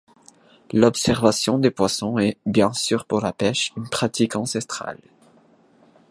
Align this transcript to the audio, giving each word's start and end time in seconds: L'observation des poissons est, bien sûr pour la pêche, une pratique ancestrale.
L'observation 0.73 1.59
des 1.59 1.69
poissons 1.69 2.17
est, 2.17 2.39
bien 2.47 2.73
sûr 2.73 3.05
pour 3.05 3.21
la 3.21 3.33
pêche, 3.33 3.71
une 3.77 3.87
pratique 3.87 4.35
ancestrale. 4.35 4.97